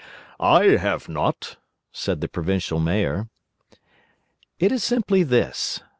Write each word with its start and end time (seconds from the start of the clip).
"I 0.39 0.63
have 0.77 1.07
not," 1.07 1.57
said 1.91 2.21
the 2.21 2.27
Provincial 2.27 2.79
Mayor. 2.79 3.29
"It 4.57 4.71
is 4.71 4.83
simply 4.83 5.21
this. 5.21 5.83